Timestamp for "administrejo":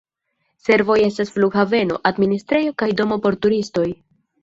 2.13-2.77